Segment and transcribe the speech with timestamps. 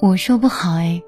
[0.00, 1.02] 我说不好哎。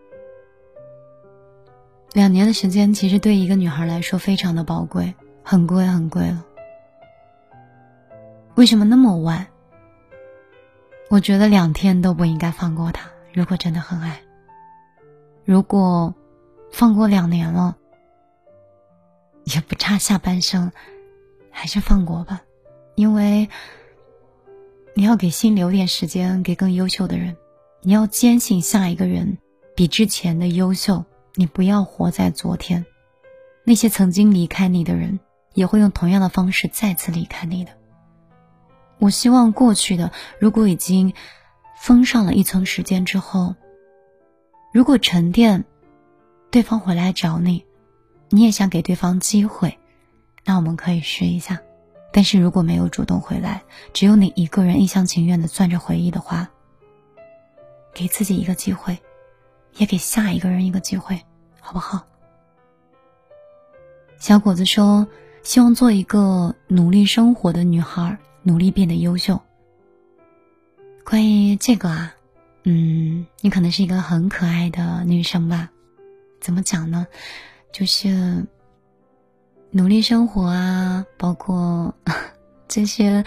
[2.14, 6.46] 两年的时间其实对一个女孩来说非常的宝贵，很贵很贵了。
[8.54, 9.46] 为什么那么晚？
[11.10, 13.10] 我觉得两天都不应该放过他。
[13.34, 14.22] 如果真的很爱，
[15.44, 16.14] 如果
[16.72, 17.76] 放过两年了，
[19.44, 20.72] 也不差下半生，
[21.50, 22.42] 还是放过吧，
[22.94, 23.48] 因为
[24.94, 27.36] 你要给心留点时间给更优秀的人，
[27.88, 29.38] 你要坚信下一个人
[29.74, 31.06] 比之前的优秀。
[31.36, 32.84] 你不要活在昨天，
[33.64, 35.20] 那些曾经离开你的人，
[35.54, 37.70] 也会用同样的方式再次离开你的。
[38.98, 41.14] 我希望过去的，如果已经
[41.80, 43.54] 封上了一层时间之后，
[44.70, 45.64] 如果沉淀，
[46.50, 47.64] 对方回来找你，
[48.28, 49.78] 你也想给对方机会，
[50.44, 51.58] 那我们可以试一下。
[52.12, 53.62] 但是如果没有主动回来，
[53.94, 56.50] 只有你一个人一厢情愿的攥着回忆的话，
[57.98, 58.96] 给自己一个机会，
[59.78, 61.20] 也给下一个人一个机会，
[61.58, 62.06] 好不好？
[64.20, 65.04] 小果子说
[65.42, 69.38] ：“希望做一个努力生活的女孩。”努力变得优秀。
[71.04, 72.14] 关于这个啊，
[72.62, 75.68] 嗯，你可能是一个很可爱的女生吧？
[76.40, 77.04] 怎么讲呢？
[77.72, 78.46] 就是
[79.72, 81.92] 努力生活啊，包括
[82.68, 83.24] 这些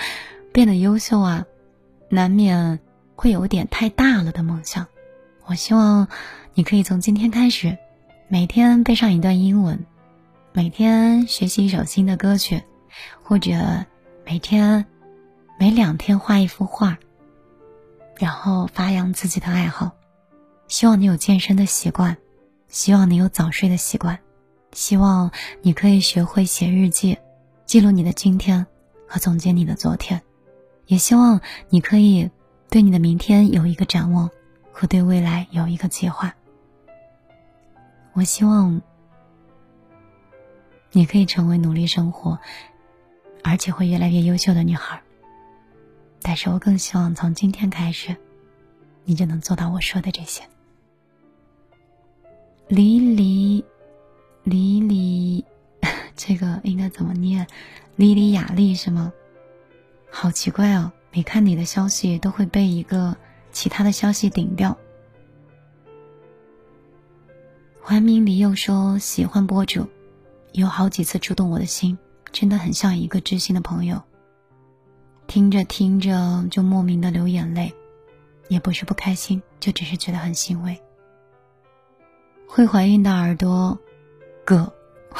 [0.53, 1.45] 变得优秀啊，
[2.09, 2.79] 难免
[3.21, 4.87] 会有点太大了的梦想。
[5.45, 6.07] 我希望
[6.55, 7.77] 你可以从今天开始，
[8.27, 9.85] 每天背上一段英文，
[10.53, 12.63] 每天学习一首新的歌曲，
[13.21, 13.85] 或者
[14.25, 14.87] 每天。
[15.59, 16.97] 每两天画一幅画，
[18.17, 19.91] 然后发扬自己的爱好。
[20.67, 22.17] 希望你有健身的习惯，
[22.67, 24.17] 希望你有早睡的习惯，
[24.73, 25.29] 希望
[25.61, 27.15] 你可以学会写日记，
[27.67, 28.65] 记录你的今天
[29.07, 30.19] 和总结你的昨天。
[30.87, 32.31] 也希望你可以
[32.71, 34.29] 对你的明天有一个展望，
[34.71, 36.33] 和对未来有一个计划。
[38.13, 38.81] 我希望
[40.93, 42.39] 你可以成为努力生活，
[43.43, 45.01] 而且会越来越优秀的女孩。
[46.21, 48.15] 但是我更希望从今天开始，
[49.03, 50.41] 你就能做到我说的这些。
[52.69, 53.65] 离离，
[54.45, 55.43] 离离，
[56.15, 57.45] 这个应该怎么念？
[57.97, 59.11] 离离雅丽是吗？
[60.09, 60.89] 好奇怪哦！
[61.13, 63.17] 每看你的消息都会被一个
[63.51, 64.77] 其他的消息顶掉。
[67.83, 69.87] 怀明里又说喜欢博主，
[70.53, 71.97] 有好几次触动我的心，
[72.31, 74.01] 真的很像一个知心的朋友。
[75.27, 77.73] 听着听着就莫名的流眼泪，
[78.47, 80.79] 也不是不开心，就只是觉得很欣慰。
[82.47, 83.77] 会怀孕的耳朵，
[84.45, 84.73] 哥，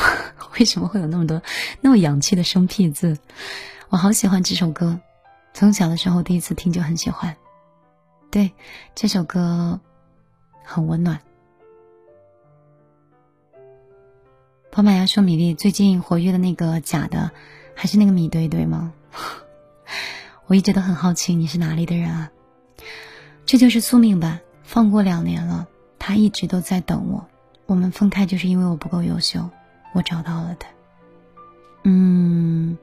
[0.58, 1.42] 为什么会有那么多
[1.82, 3.18] 那么洋气的生僻字？
[3.90, 5.00] 我好喜欢这首歌，
[5.54, 7.36] 从小的时候第一次听就很喜欢。
[8.30, 8.52] 对，
[8.96, 9.80] 这首歌
[10.64, 11.20] 很温暖。
[14.72, 17.32] 跑马要说米粒最近活跃的那个假的，
[17.76, 18.94] 还是那个米堆堆吗？
[20.48, 22.32] 我一直都很好奇你是哪里的人啊？
[23.46, 24.40] 这就是宿命吧。
[24.64, 25.68] 放过两年了，
[26.00, 27.28] 他一直都在等我。
[27.66, 29.50] 我们分开就是因为我不够优秀，
[29.94, 30.70] 我找到了他。
[31.84, 32.78] 嗯，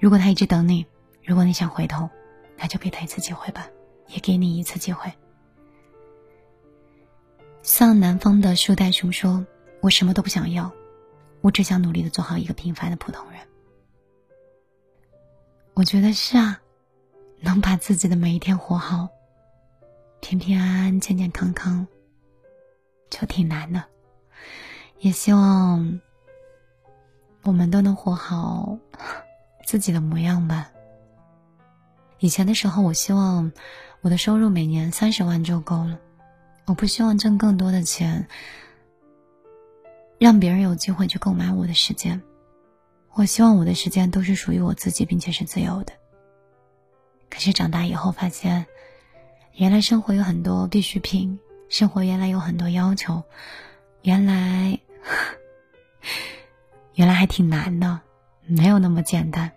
[0.00, 0.86] 如果他一直等你，
[1.26, 2.08] 如果你想回头，
[2.56, 3.68] 那就给他一次机会吧，
[4.06, 5.12] 也给你一次机会。
[7.62, 9.44] 向南方的树袋熊说
[9.82, 10.70] ：“我什么都不想要，
[11.40, 13.40] 我只想努力的做好一个平凡的普通人。”
[15.74, 16.60] 我觉得是啊，
[17.40, 19.08] 能把自己的每一天活好，
[20.20, 21.88] 平平安安、健健康康，
[23.10, 23.82] 就挺难的。
[25.00, 26.00] 也希望
[27.42, 28.78] 我们都能活好
[29.66, 30.70] 自己的模样吧。
[32.18, 33.52] 以前的时候，我希望
[34.00, 35.98] 我的收入每年三十万就够了，
[36.64, 38.26] 我不希望挣更多的钱，
[40.18, 42.22] 让别人有机会去购买我的时间。
[43.12, 45.92] 我希望我的时间都是属于我自己，并且是自由的。
[47.28, 48.66] 可是长大以后发现，
[49.54, 53.22] 原来生活有很多必需品，生活原来有很多要求，
[54.02, 54.78] 原来，
[56.94, 58.00] 原来还挺难的，
[58.46, 59.52] 没有那么简单。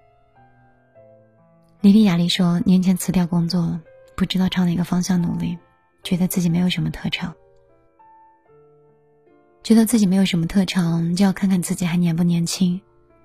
[1.82, 3.80] 莉莉亚丽说：“年前辞掉工作，
[4.14, 5.58] 不知道朝哪个方向努力，
[6.04, 7.34] 觉得自己没有什么特长，
[9.64, 12.80] 觉得自己没有什么特长，就要看看自己还年不年轻。”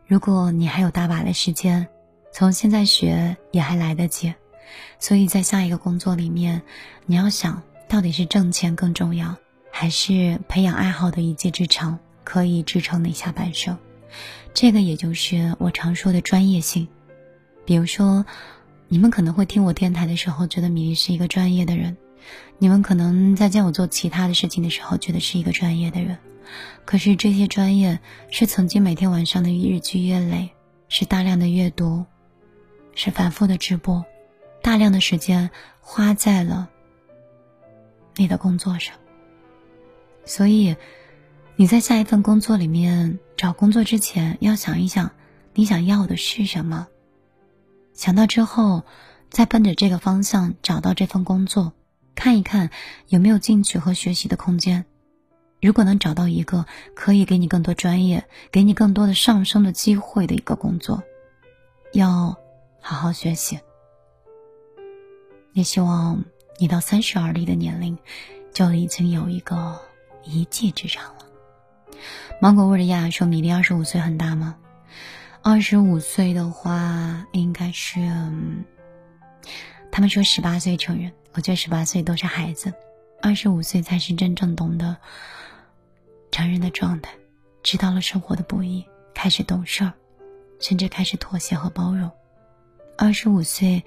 [0.07, 1.85] 如果你还有大把的时间，
[2.33, 4.33] 从现在学也还来得及，
[5.01, 6.63] 所以在下一个工作里面，
[7.07, 9.35] 你要想到底是挣钱更重要，
[9.73, 13.77] 还是培养爱好的一技之长可以支撑你下半生？
[14.53, 16.87] 这个也就是我常说的专业性。
[17.65, 18.25] 比如说，
[18.89, 21.97] 你们可能会听我电台的时候，觉得米粒是一个专业的人，
[22.59, 26.19] 你们可能在见我做其他的事情的时候，觉得是一个专业的人，
[26.85, 28.01] 可是这些专业
[28.31, 30.51] 是曾经每天晚上的日积月累，
[30.89, 32.05] 是大量的阅读，
[32.95, 34.05] 是反复的直播，
[34.63, 35.51] 大量的时间
[35.81, 36.69] 花在了
[38.17, 38.95] 你的工作上。
[40.27, 40.77] 所以，
[41.57, 45.11] 你在下一份工作里面找工作之前，要想一想
[45.55, 46.89] 你想要的是什么，
[47.95, 48.83] 想到之后，
[49.31, 51.73] 再奔着这个方向找到这份工作。
[52.15, 52.71] 看一看
[53.09, 54.85] 有没有进取和学习的空间。
[55.61, 61.03] 如果能找到一个可以给你更多专业、给你更多的上升的机会的一个工作，
[61.93, 62.37] 要
[62.81, 63.59] 好好学习。
[65.53, 66.25] 也希望
[66.59, 67.97] 你到三十而立的年龄，
[68.53, 69.81] 就已经有一个
[70.25, 71.27] 一技之长了。
[72.41, 74.57] 芒果味的亚说：“米粒二十五岁很大吗？
[75.47, 78.01] 二十五岁的话，应该是……
[79.93, 82.73] 他们说十八岁成人。”我觉得十八岁都是孩子，
[83.21, 84.97] 二十五岁才是真正懂得
[86.31, 87.13] 成人的状态，
[87.63, 89.93] 知道了生活的不易，开始懂事儿，
[90.61, 92.11] 甚至开始妥协和包容。
[92.97, 93.85] 二十五岁，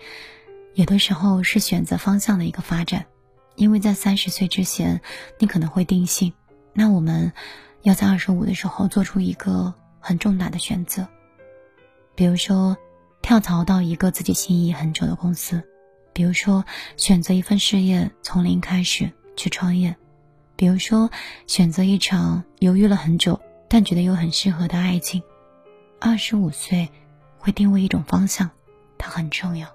[0.75, 3.07] 有的时候是选择方向的一个发展，
[3.55, 5.01] 因为在三十岁之前，
[5.39, 6.33] 你可能会定性。
[6.73, 7.33] 那我们
[7.81, 11.07] 要在二十五的时候做出一个很重大的选择，
[12.17, 12.75] 比如说
[13.21, 15.61] 跳槽到一个自己心仪很久的公司。
[16.13, 16.65] 比如说，
[16.95, 19.93] 选择一份事业从零开始去创业；
[20.55, 21.11] 比如说，
[21.45, 25.21] 选择一场犹豫了很久但觉得又很适合的爱情。
[25.99, 26.89] 二十五岁
[27.37, 28.49] 会定位一种方向，
[28.97, 29.67] 它很重要。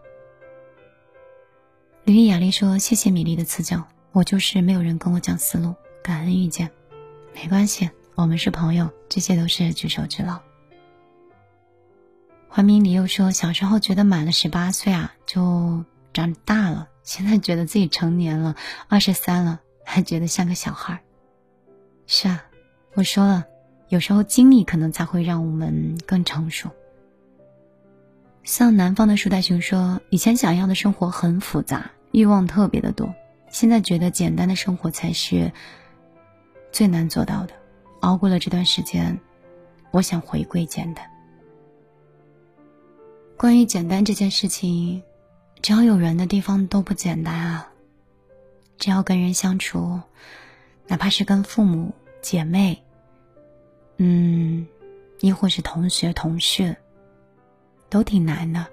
[2.03, 6.69] 李丽雅丽说：“谢谢米粒的赐教，我就是没有人跟我讲思路，感恩遇见，
[7.33, 10.41] 没关系，我们是朋友，这些都是举手之劳。”
[12.55, 15.85] 怀明，你又说小时候觉得满了十八岁啊，就。
[16.13, 18.55] 长大了，现在觉得自己成年了，
[18.87, 21.01] 二十三了，还觉得像个小孩。
[22.07, 22.45] 是啊，
[22.93, 23.47] 我说了，
[23.89, 26.69] 有时候经历可能才会让我们更成熟。
[28.45, 33.15] 像南方的树袋熊说，以前想要的生活很复杂，欲望特别的多，
[33.49, 35.51] 现在觉得简单的生活才是
[36.73, 37.55] 最难做到的。
[38.01, 39.19] 熬过了这段时间，
[39.93, 41.12] 我想回归简单。
[43.43, 45.03] 关于简单这件事情。
[45.61, 47.69] 只要有人的地方都不简单啊！
[48.79, 50.01] 只要跟人相处，
[50.87, 52.81] 哪怕是跟父母、姐妹，
[53.97, 54.65] 嗯，
[55.19, 56.77] 亦或是同学、同事，
[57.91, 58.65] 都挺难的。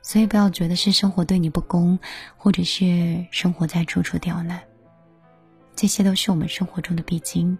[0.00, 1.98] 所以不要觉得是生活对你不公，
[2.38, 4.58] 或者是生活在处处刁难。
[5.74, 7.58] 这些都是我们生活中的必经，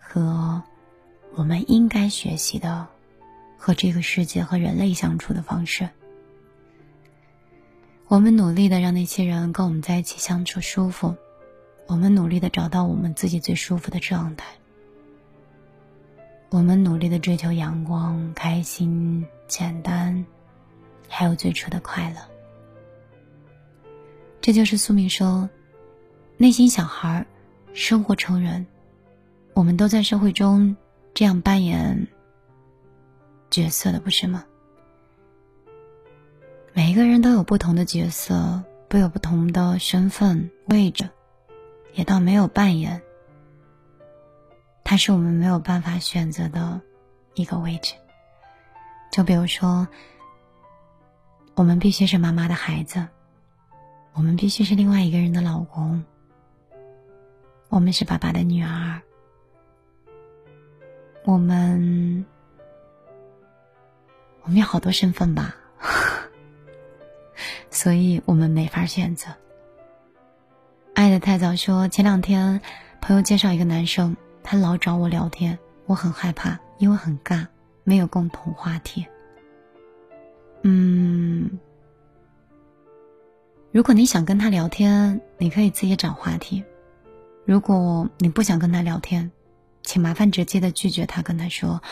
[0.00, 0.60] 和
[1.36, 2.88] 我们应该学习的，
[3.62, 5.88] 和这个世界和人类相处的方式。
[8.08, 11.14] 我们努力的让那些人跟我们在一起相处舒服，
[11.86, 14.48] 我们努力的找到我们自己最舒服的状态，
[16.50, 20.26] 我们努力的追求阳光、开心、简单，
[21.08, 22.16] 还有最初的快乐。
[24.40, 25.48] 这就是宿命说，
[26.36, 27.24] 内心小孩，
[27.74, 28.66] 生活成人，
[29.54, 30.76] 我们都在社会中
[31.14, 32.08] 这样扮演
[33.52, 34.46] 角色的，不是吗？
[36.72, 41.10] 每一个人都有不同的角色，都有不同的身份位置，
[41.92, 43.02] 也倒没有扮演。
[44.82, 46.80] 它是我们没有办法选择的
[47.34, 47.94] 一个位置。
[49.10, 49.86] 就比如说，
[51.54, 53.06] 我们必须是妈妈的孩子，
[54.14, 56.02] 我们必须是另外一个人的老公，
[57.68, 59.02] 我们是爸爸的女儿，
[61.24, 62.24] 我们
[64.44, 65.56] 我们有好多身份吧。
[67.70, 69.28] 所以我们没法选择。
[70.94, 72.60] 爱的太早说，前两天
[73.00, 77.46] 朋友介绍一个男生，他老找我聊天，我很害怕，因为很尬，
[77.82, 79.06] 没有共同话题。
[80.62, 81.58] 嗯，
[83.72, 86.62] 如果你想跟他聊天，你可以自己找话题；
[87.46, 89.32] 如果你不想跟他聊天，
[89.82, 91.82] 请麻烦直接的拒绝他，跟他说：“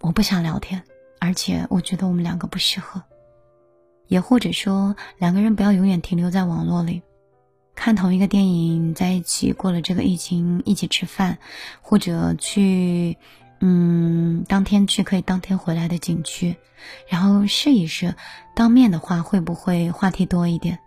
[0.00, 0.82] 我不想聊天，
[1.20, 3.02] 而且我觉得我们两个不适合。”
[4.08, 7.02] 也或者说，两个人不要永远停留在网络里，
[7.74, 11.36] 看同一个电影，在一起过了这个疫情，一起吃饭，
[11.82, 13.18] 或者去，
[13.60, 16.56] 嗯，当天去可以当天回来的景区，
[17.06, 18.14] 然后试一试，
[18.54, 20.78] 当面的话会不会话题多一点？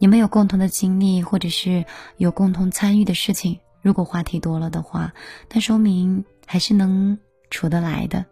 [0.00, 1.84] 你们有共同的经历，或者是
[2.16, 5.14] 有共同参与的事情，如果话题多了的话，
[5.52, 7.16] 那说明还是能
[7.50, 8.26] 处得来的。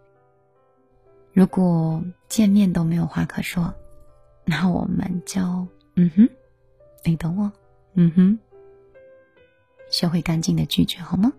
[1.32, 3.74] 如果见面都没有话可说。
[4.44, 5.40] 那我们就，
[5.94, 6.28] 嗯哼，
[7.04, 7.52] 你懂我，
[7.94, 8.38] 嗯哼，
[9.88, 11.32] 学会干净的拒绝好吗？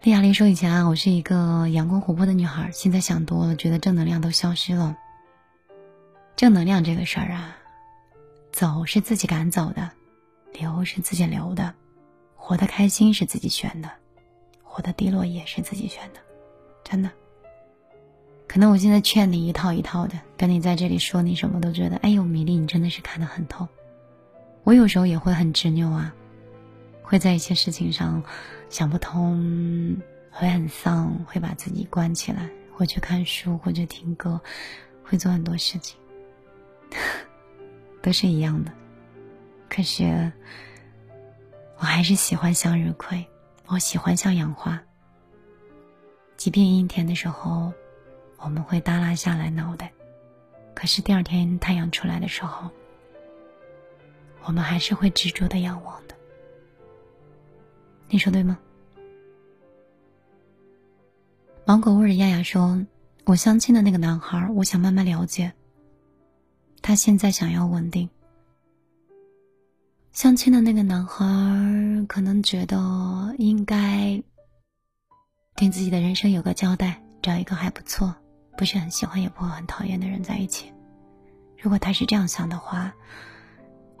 [0.00, 4.96] 李亚玲说：“以前啊，我是一个阳光活泼的女孩，现在想多了，觉得正能量都消失了。
[6.36, 7.58] 正能量这个事儿啊，
[8.50, 9.90] 走是自己赶走的，
[10.54, 11.74] 留是自己留的，
[12.34, 13.90] 活得开心是自己选的，
[14.62, 16.20] 活得低落也是自己选的，
[16.82, 17.10] 真的。
[18.48, 23.68] 可能我现在劝你一套一套的，跟你在这里说你什么都觉得，哎呦，米粒，你真的是看得很透。
[24.64, 26.12] 我有时候也会很执拗啊。”
[27.00, 28.22] 会在一些事情上
[28.68, 29.96] 想不通，
[30.30, 34.38] 会很丧，会把自己关起来，会去看书，或者听歌，
[35.02, 35.96] 会做很多事情，
[38.02, 38.70] 都是一样的。
[39.70, 40.30] 可是，
[41.78, 43.24] 我还是喜欢向日葵，
[43.68, 44.78] 我喜欢向阳花。
[46.36, 47.72] 即便阴天的时候，
[48.38, 49.92] 我们会耷拉下来脑袋，
[50.74, 52.70] 可是第二天太阳出来的时候，
[54.44, 56.14] 我们还是会执着的仰望的。
[58.08, 58.58] 你说对吗？
[61.66, 62.82] 芒果味的亚亚说
[63.26, 65.52] ：“我相亲的那个男孩，我想慢慢了解。
[66.80, 68.08] 他现在想要稳定。
[70.12, 71.26] 相亲的那个男孩
[72.06, 74.22] 可能觉得应该
[75.54, 78.16] 对自己的人生有个交代，找一个还不错、
[78.58, 80.72] 不是很喜欢也不会很讨厌的人在一起。
[81.56, 82.92] 如果他是这样想的话，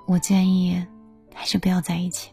[0.04, 0.84] 我建议
[1.32, 2.32] 还是不要在一起。”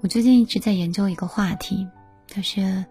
[0.00, 1.86] 我最近一直在研究一个话题，
[2.26, 2.84] 就是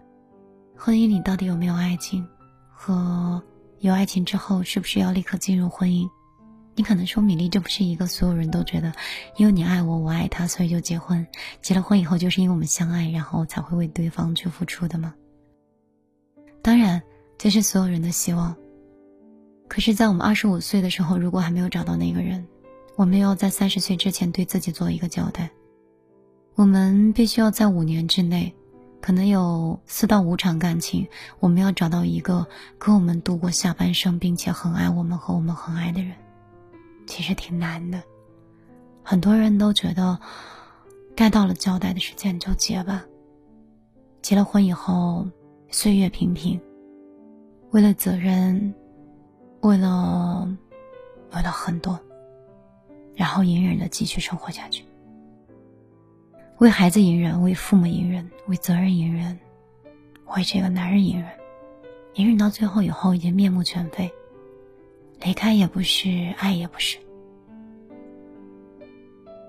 [0.76, 2.24] 婚姻里到底有没有爱情，
[2.70, 3.42] 和
[3.80, 6.08] 有爱情之后是不是要立刻进入婚姻？
[6.76, 8.92] 你可能说米粒，这不是一个所有人都觉得，
[9.36, 11.26] 因为你爱我，我爱他，所以就结婚。
[11.62, 15.14] 结了婚以后，就是因为我们相爱，然后才会为对方去付出的吗？
[16.62, 17.02] 当然，
[17.36, 18.54] 这是所有人的希望。
[19.68, 22.46] 可是，在我们二十五岁的时候，如果还没有找到那个人，
[22.96, 25.50] 我们要在三十岁之前对自己做一个交代。
[26.54, 28.54] 我们必须要在五年之内，
[29.00, 31.06] 可能有四到五场感情，
[31.40, 32.46] 我们要找到一个
[32.78, 36.12] 跟我们度过下半生，并且很爱我们和我们很爱的人，
[37.06, 38.00] 其实挺难的。
[39.02, 40.18] 很多人都觉得，
[41.16, 43.04] 该到了交代的时间就结吧。
[44.22, 45.26] 结了婚以后，
[45.70, 46.60] 岁月平平，
[47.74, 48.72] 为了责任，
[49.62, 50.48] 为了，
[51.32, 51.98] 为了很多，
[53.16, 54.84] 然后隐忍的继续生活下去。
[56.58, 59.36] 为孩子隐忍，为父母隐忍，为责任隐忍，
[60.36, 61.28] 为这个男人隐忍，
[62.14, 64.08] 隐忍到最后以后已经面目全非，
[65.20, 66.96] 离开也不是，爱也不是。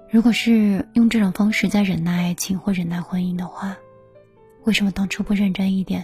[0.10, 3.78] 如果是用这种方式在忍耐爱情或忍耐婚姻的话，
[4.64, 6.04] 为什么当初不认真一点，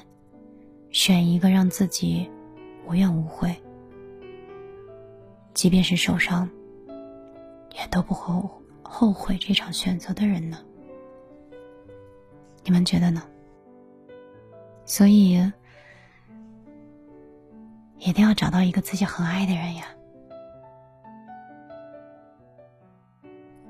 [0.91, 2.29] 选一个让自己
[2.85, 3.55] 无怨无悔，
[5.53, 6.49] 即便是受伤，
[7.75, 10.57] 也都不后后悔这场选择的人呢？
[12.63, 13.23] 你们觉得呢？
[14.85, 15.39] 所以
[17.97, 19.85] 一定要找到一个自己很爱的人呀。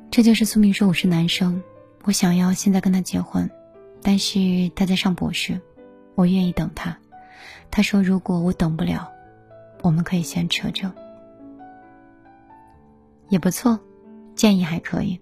[0.09, 1.61] 这就是苏明说我是男生，
[2.03, 3.49] 我想要现在跟他结婚，
[4.01, 4.39] 但是
[4.75, 5.61] 他在上博士，
[6.15, 6.97] 我愿意等他。
[7.69, 9.10] 他说如果我等不了，
[9.81, 10.91] 我们可以先扯着，
[13.29, 13.79] 也不错，
[14.36, 15.19] 建议还可以。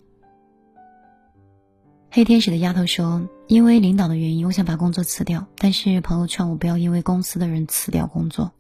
[2.11, 5.45] 黑天使的丫头说：“因为领导的原因，我想把工作辞掉。
[5.57, 8.51] 但是朋友劝我不要因为公司的人辞掉工作，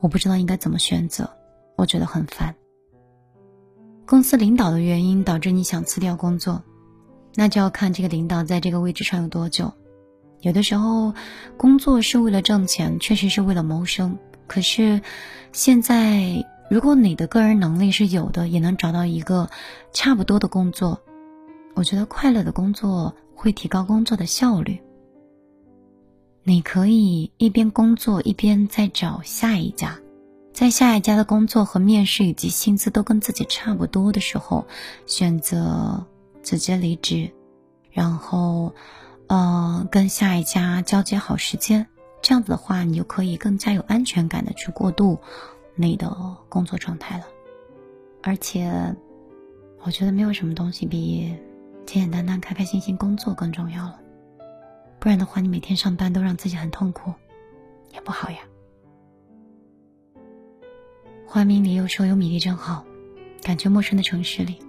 [0.00, 1.28] 我不知道应该怎么选择，
[1.76, 2.54] 我觉得很烦。
[4.06, 6.62] 公司领导的原因导致你想辞掉工作，
[7.34, 9.70] 那就要看这个领导在这个位置上有多久。
[10.40, 11.14] 有的时候，
[11.56, 14.18] 工作是为了挣钱，确实是为了谋生。
[14.46, 15.02] 可是，
[15.52, 19.50] 现在如果你的个人能力是有的，也能找到一个
[19.92, 21.00] 差不多的工作。”
[21.74, 24.80] 我觉得快乐的工作会提高工作的效率。
[26.42, 29.98] 你可以一边工作一边再找下一家，
[30.52, 34.66] 在下一家的工作和面试以及薪资都跟自己差不多的时候，
[35.06, 36.04] 选择
[36.42, 37.30] 直接离职，
[37.92, 38.74] 然后，
[39.30, 41.86] 呃，跟下一家交接好时间。
[42.20, 45.20] 这样子的话，你就可以更加有安全感的去过渡
[45.76, 47.24] 你的工作状态了。
[48.24, 48.96] 而且，
[49.82, 51.32] 我觉得没有什么东西比。
[51.86, 53.98] 简简单单、开开心心工作更重要了，
[55.00, 57.12] 不然的话，你每天上班都让自己很痛苦，
[57.92, 58.38] 也不好呀。
[61.26, 62.84] 花明里又说有米粒真好，
[63.42, 64.60] 感觉陌生的城市里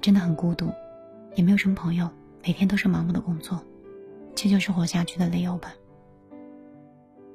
[0.00, 0.72] 真的很孤独，
[1.36, 2.08] 也没有什么朋友，
[2.48, 3.62] 每天都是忙碌的工作，
[4.34, 5.74] 这就是活下去的理由吧。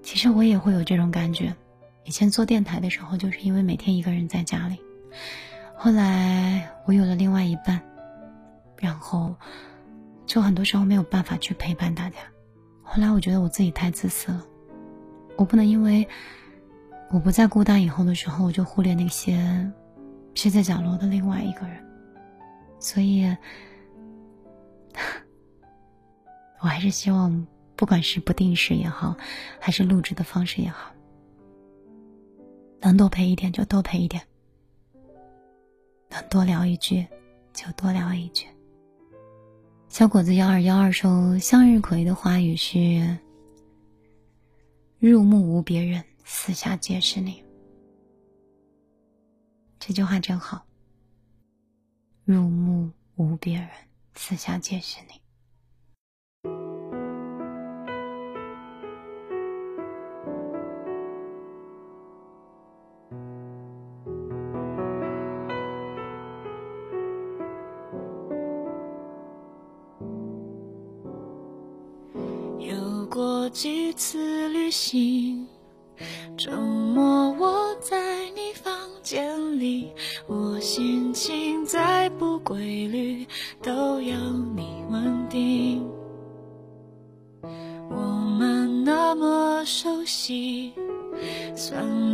[0.01, 1.55] 其实我也会有这种感觉，
[2.03, 4.79] 以前做电台的时候，就是因为每天一个人在家里。
[5.75, 7.79] 后来我有了另外一半，
[8.79, 9.35] 然后
[10.25, 12.17] 就很多时候没有办法去陪伴大家。
[12.81, 14.43] 后来我觉得我自己太自私了，
[15.37, 16.07] 我不能因为
[17.11, 19.71] 我不再孤单以后的时候，我就忽略那些
[20.33, 21.77] 睡在角落的另外一个人。
[22.79, 23.37] 所以，
[26.63, 29.17] 我还是希望，不管是不定时也好，
[29.59, 30.93] 还是录制的方式也好，
[32.79, 34.25] 能多陪一点就多陪一点。
[36.09, 37.05] 能多聊一句，
[37.53, 38.47] 就多聊一句。
[39.89, 43.17] 小果子幺二幺二说：“向日葵的花语是
[44.99, 47.43] ‘入目无别人，四下皆是你’。”
[49.81, 50.65] 这句话真好。
[52.23, 53.67] 入目无别人，
[54.15, 55.22] 四下皆是你。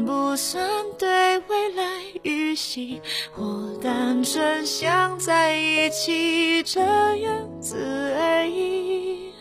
[0.10, 1.84] 不算对未来
[2.24, 3.00] 预习？
[3.38, 6.82] 我单纯想在一起，这
[7.18, 7.78] 样子
[8.18, 9.32] 而已。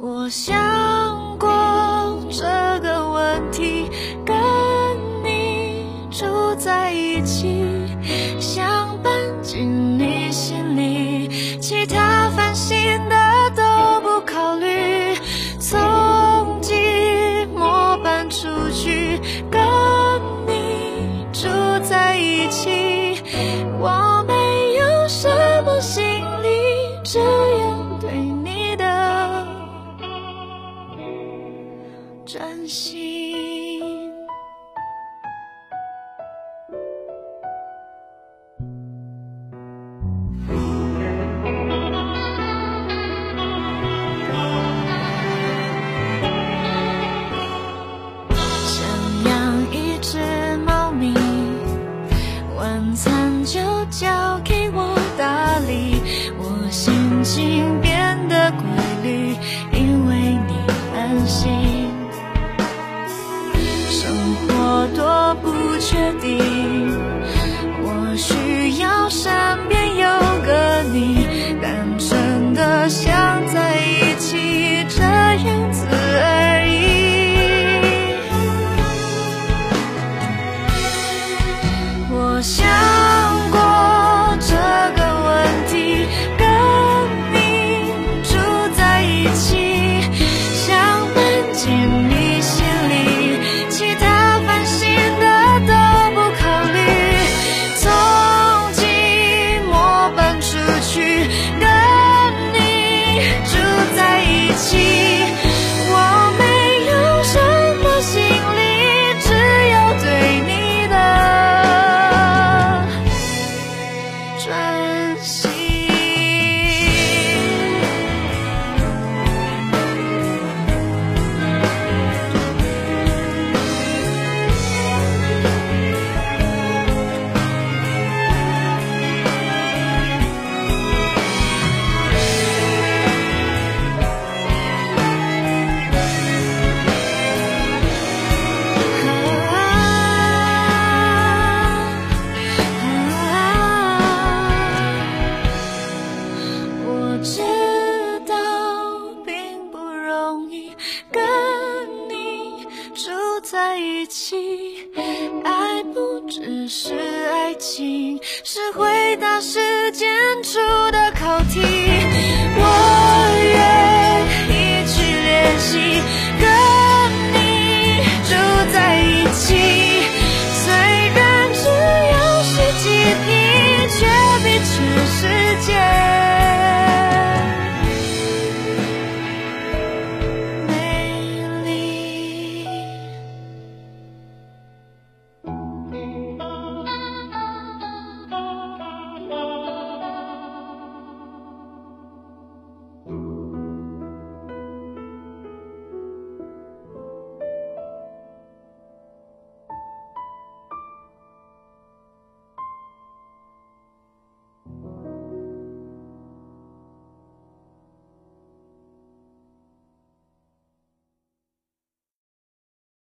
[0.00, 0.81] 我想
[61.26, 61.90] 心。
[63.90, 64.12] 生
[64.46, 66.51] 活多不确定，